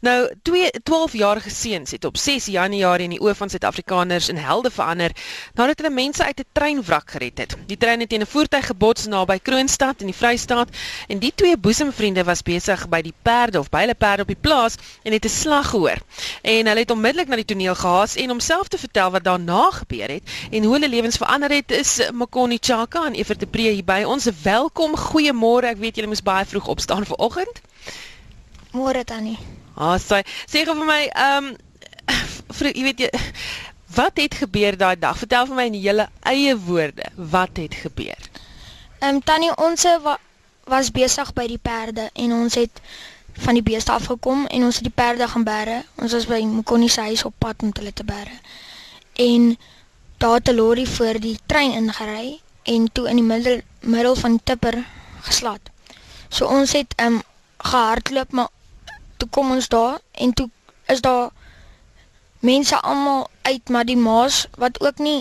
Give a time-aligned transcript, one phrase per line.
[0.00, 4.70] Nou, twee 12-jarige seuns het op 6 Januarie in die oë van Suid-Afrikaners in helde
[4.72, 5.12] verander
[5.54, 7.56] nadat hulle mense uit 'n treinwrak gered het.
[7.66, 10.68] Die trein het teen 'n voertuig gebots naby Kroonstad in die Vrystaat
[11.08, 14.40] en die twee boesemvriende was besig by die perde of by hulle perde op die
[14.40, 15.98] plaas en het 'n slag gehoor.
[16.42, 20.08] En hulle het onmiddellik na die toneel gehaas en homself te vertel wat daarna gebeur
[20.08, 21.70] het en hoe hulle lewens verander het.
[21.70, 24.24] Is Makoni Chaka en Evert de Pre hier by ons.
[24.42, 24.96] Welkom.
[24.96, 25.66] Goeiemôre.
[25.66, 27.60] Ek weet julle moes baie vroeg opstaan vanoggend.
[28.72, 29.59] Môre tannie.
[29.80, 33.08] Ah, sy sê vir my, ehm um, jy weet jy
[33.96, 35.16] wat het gebeur daai dag?
[35.16, 38.28] Vertel vir my in julle eie woorde, wat het gebeur?
[39.00, 40.18] Ehm um, tannie ons wa
[40.68, 42.82] was besig by die perde en ons het
[43.46, 45.80] van die beeste afgekom en ons het die perde gaan bære.
[45.96, 48.36] Ons was by Mokoni se huis op pad om hulle te bære.
[49.24, 49.56] En
[50.20, 54.40] daar het 'n lorry voor die trein ingery en toe in die middel middel van
[54.44, 54.84] tipper
[55.20, 55.64] geslaan.
[56.28, 57.22] So ons het ehm um,
[57.58, 58.48] gehardloop maar
[59.20, 60.48] toe kom ons daar en toe
[60.94, 61.30] is daar
[62.50, 65.20] mense almal uit maar die maas wat ook nie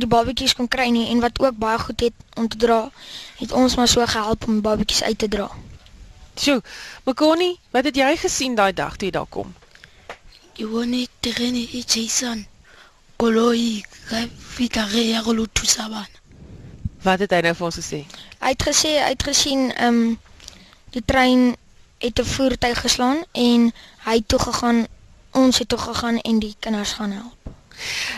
[0.00, 2.80] die babatjies kon kry nie en wat ook baie goed het om te dra
[3.42, 5.50] het ons maar so gehelp om babatjies uit te dra.
[6.38, 6.62] Sjoe,
[7.04, 9.52] Makoni, wat het jy gesien daai dag toe jy daar kom?
[10.56, 12.46] Jy wou net terrein e Jason.
[13.20, 16.08] Koloi, ga fita re ya go lo thusa bana.
[17.04, 18.00] Wat het hy nou vir ons gesê?
[18.40, 20.18] Hy het gesê hy het gesien ehm um,
[20.92, 21.52] die trein
[22.02, 23.72] het 'n voertuig geslaan en
[24.06, 24.86] hy het toe gegaan
[25.32, 27.42] ons het toe gegaan en die kinders gaan help.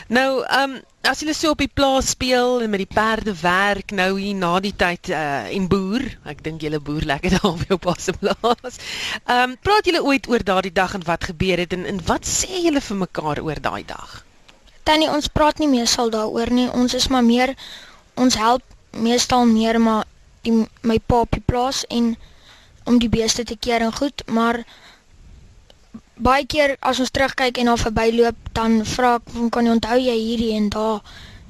[0.08, 3.90] Nou, ehm um, as julle so op die plaas speel en met die perde werk
[3.90, 7.64] nou hier na die tyd uh en boer, ek dink julle boer lekker daar op
[7.68, 8.80] jou pas se plaas.
[9.24, 12.26] Ehm um, praat julle ooit oor daardie dag en wat gebeur het en en wat
[12.26, 14.24] sê julle vir mekaar oor daai dag?
[14.82, 16.68] Tannie, ons praat nie meer sal daaroor nie.
[16.70, 17.54] Ons is maar meer
[18.14, 20.04] ons help meestal meer maar
[20.42, 22.16] die my pa op die plaas en
[22.84, 24.62] om die beeste te keer en goed, maar
[26.14, 30.18] baie keer as ons terugkyk en daar verbyloop, dan vra ek, "Kan jy onthou jy
[30.18, 31.00] hierdie en daar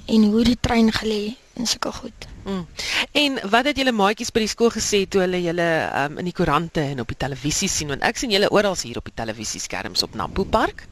[0.07, 2.67] en hoe die trein gelê en sulke goed?" Mm.
[3.13, 6.33] En wat het julle maatjies by die skool gesê toe hulle julle um, in die
[6.33, 10.03] koerante en op die televisie sien want ek sien julle oral hier op die televisieskerms
[10.03, 10.87] op Nampo Park?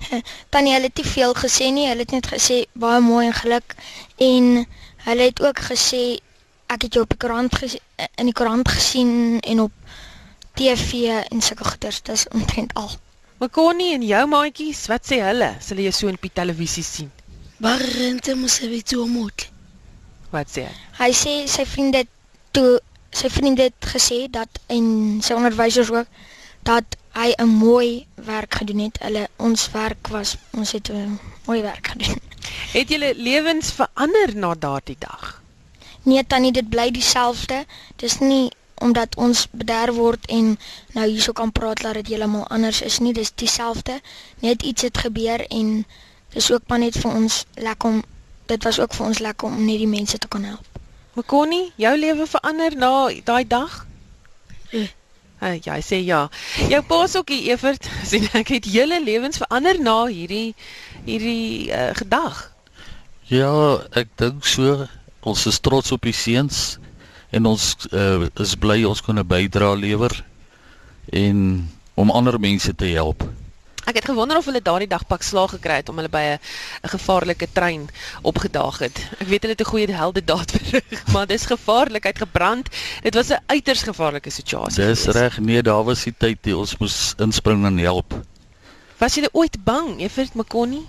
[0.50, 1.86] Tannie, hulle het nie veel gesê nie.
[1.86, 3.76] Hulle het net gesê baie mooi en geluk
[4.16, 4.66] en
[5.06, 6.18] hulle het ook gesê
[6.66, 7.54] ek het jou op die koerant
[8.18, 9.85] in die koerant gesien en op
[10.56, 12.02] TV en sulke goeders.
[12.02, 12.90] Dis omtrent al.
[13.38, 15.50] Maar Connie en jou maatjies, wat sê hulle?
[15.60, 17.10] Sal jy so op die televisie sien?
[17.60, 19.52] Ba rente mosebetsi o motle.
[20.32, 20.74] Wat sê hy?
[21.00, 22.06] Hy sê sy vriende
[22.56, 22.78] toe
[23.16, 24.86] sy vriende het gesê dat en
[25.24, 26.08] sy onderwysers ook
[26.68, 28.98] dat hy 'n mooi werk gedoen het.
[29.00, 32.20] Hulle ons werk was ons het 'n mooi werk gedoen.
[32.72, 35.42] Het julle lewens verander na daardie dag?
[36.02, 37.64] Nee tannie, dit bly dieselfde.
[37.96, 38.50] Dis nie
[38.80, 40.58] omdat ons bederf word en
[40.92, 43.12] nou hierso kan praat dat dit heeltemal anders is nie.
[43.12, 44.00] Dis dieselfde.
[44.40, 45.86] Net iets het gebeur en
[46.32, 48.02] dis ook maar net vir ons lekker om
[48.46, 50.66] dit was ook vir ons lekker om net die mense te kan help.
[51.16, 52.92] Mekoni, jou lewe verander na
[53.24, 53.86] daai dag?
[54.72, 56.26] Uh, ja, hy sê ja.
[56.70, 60.54] Jou pa's ook hier Evert, sien ek het julle lewens verander na hierdie
[61.06, 62.46] hierdie uh, gedag.
[63.30, 63.52] Ja,
[63.98, 64.86] ek dink so.
[65.26, 66.78] Ons is trots op die seuns
[67.36, 70.12] en ons uh, is bly ons kon 'n bydrae lewer
[71.12, 73.24] en om ander mense te help.
[73.86, 76.88] Ek het gewonder of hulle daardie dag pak slaag gekry het om hulle by 'n
[76.90, 77.86] gevaarlike trein
[78.22, 78.98] opgedaag het.
[79.22, 82.68] Ek weet hulle het 'n goeie helde daad verrig, maar dis gevaarlik, uit gebrand.
[83.02, 84.84] Dit was 'n uiters gevaarlike situasie.
[84.84, 88.14] Dis reg, nee, daar was die tyd die ons moes inspring en help.
[88.98, 90.82] Was jy ooit bang, Evert Makoni?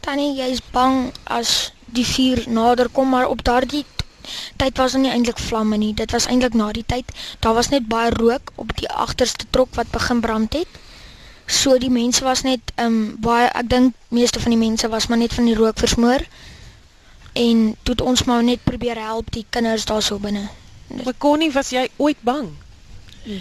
[0.00, 3.84] Tannie, jy's bang as die vuur nader kom, maar op daardie
[4.56, 5.94] tyd was nie eintlik vlamme nie.
[5.94, 7.12] Dit was eintlik na die tyd.
[7.40, 10.80] Daar was net baie rook op die agterste trok wat begin brand het.
[11.46, 15.06] So die mense was net ehm um, baie ek dink meeste van die mense was
[15.06, 16.26] maar net van die rook versmoor.
[17.32, 20.48] En toe het ons maar net probeer help die kinders daarso binne.
[21.04, 22.50] Maar Connie, was jy ooit bang?
[23.22, 23.40] Ja.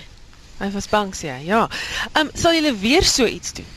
[0.62, 1.46] Hy was bang sê hy.
[1.46, 1.68] Ja.
[2.14, 3.68] Ehm um, sal julle weer so iets doen?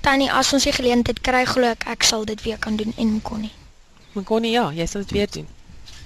[0.00, 3.20] Tannie, as ons die geleentheid kry, glo ek ek sal dit weer kan doen en
[3.22, 3.52] Connie.
[4.24, 5.48] Connie, ja, jy sal dit weer doen.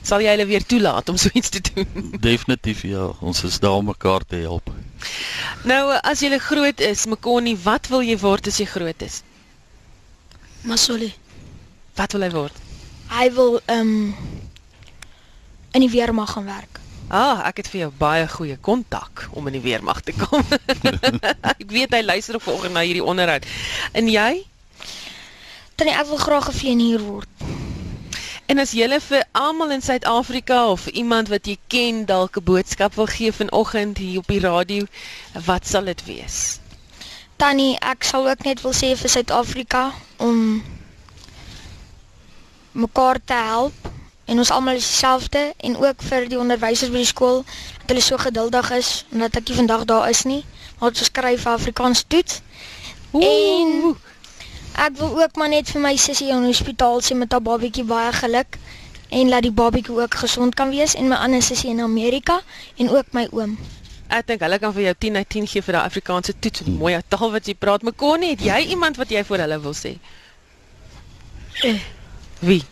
[0.02, 2.14] Sal jy hulle weer toelaat om so iets te doen?
[2.20, 4.70] Definitief ja, ons is daar om mekaar te help.
[5.64, 9.22] Nou, as jy groot is, Makoni, wat wil jy word as jy groot is?
[10.66, 11.12] Masole.
[11.98, 12.62] Wat wil hy word?
[13.12, 14.38] Hy wil ehm um,
[15.72, 16.80] in die weermag gaan werk.
[17.12, 20.44] Ah, ek het vir jou baie goeie kontak om in die weermag te kom.
[21.52, 23.46] ek weet hy luister vanoggend na hierdie onderhoud.
[23.96, 24.44] En jy?
[25.76, 27.31] Tannie, ek wil graag 'n vleenier word.
[28.52, 32.98] En as jy vir almal in Suid-Afrika of iemand wat jy ken dalk 'n boodskap
[33.00, 34.84] wil gee vanoggend hier op die radio,
[35.46, 36.60] wat sal dit wees?
[37.40, 40.60] Tannie, ek sal ook net wil sê vir Suid-Afrika om
[42.72, 43.88] mekaar te help
[44.24, 47.44] en ons almal is dieselfde en ook vir die onderwysers by die skool
[47.80, 50.44] dat hulle so geduldig is omdat ek nie vandag daar is nie,
[50.76, 52.42] maar ons skryf Afrikaans toets.
[53.12, 53.51] En
[54.74, 57.84] ek wil ook maar net vir my sussie in die hospitaal sê met haar babietjie
[57.84, 58.58] baie geluk
[59.10, 62.40] en laat die babietjie ook gesond kan wees en my ander sussie in Amerika
[62.76, 63.58] en ook my oom.
[64.08, 66.76] Ek dink hulle kan vir jou 10 uit 10 gee vir daai Afrikaanse toets en
[66.76, 67.82] mooi taal wat jy praat.
[67.82, 69.96] Mekoni, het jy iemand wat jy vir hulle wil sê?
[71.62, 71.80] Eh,
[72.40, 72.64] Wie?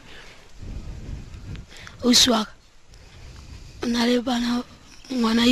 [2.05, 2.50] uswaka
[3.82, 4.64] o na le bana
[5.12, 5.44] ngwana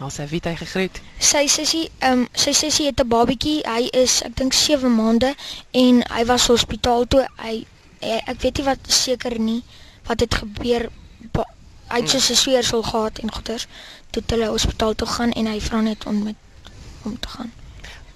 [0.00, 0.98] Nou sy weet hy gegroet.
[1.20, 3.60] Sy sussie, ehm um, sy sussie het 'n babietjie.
[3.68, 5.34] Hy is ek dink 7 maande
[5.70, 7.26] en hy was hospitaal toe.
[7.36, 7.66] Hy,
[8.00, 9.62] hy ek weet nie wat seker nie
[10.08, 10.88] wat het gebeur.
[11.32, 11.44] Ba,
[11.92, 13.66] hy het so 'n sweersel gehad en goeters.
[14.10, 16.36] Toe het hulle hospitaal toe gaan en hy vra net om met
[17.04, 17.52] om te gaan.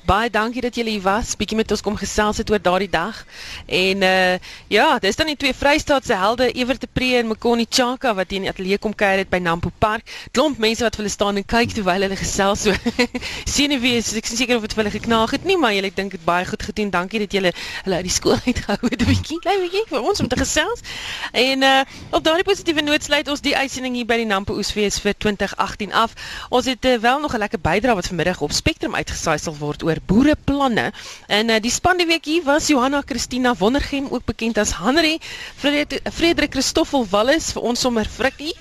[0.04, 1.30] Baie dankie dat julle hier was.
[1.40, 3.22] Bietjie met ons kom gesels het oor daardie dag.
[3.66, 4.34] En uh
[4.68, 8.42] ja, dis dan die twee Vrystaatse helde, Evert de Pre en Mekoni Chaka wat hier
[8.42, 10.10] in die ateljee kom kuier het by Nampo Park.
[10.36, 12.74] Klomp mense wat vir hulle staan en kyk terwyl hulle gesels so.
[13.54, 16.12] Senuwee is ek is seker of dit vir hulle geknaag het nie, maar julle dink
[16.18, 16.92] dit baie goed gedoen.
[16.92, 17.54] Dankie dat julle
[17.86, 20.84] hulle uit die skool uitgehou het 'n bietjie, klein bietjie vir ons om te gesels.
[21.32, 21.80] En uh
[22.10, 25.96] op daardie positiewe noot sluit ons die uitsending hier by die Nampo Oesfees vir 2018
[25.96, 26.12] af.
[26.50, 29.82] Ons het uh, wel nog 'n lekker bydrae wat vanmiddag op Spectrum uitgesaai sal word
[29.82, 30.88] oor boereplanne.
[31.28, 35.18] En uh, die span die week hier was Johanna Christina Wondergem, ook bekend as Henry,
[35.60, 38.54] Frederik Frederik Christoffel Wallis vir ons sommer Frikkie.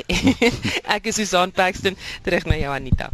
[0.98, 1.96] Ek is Susan Paxton
[2.26, 3.14] terug na jou Anita.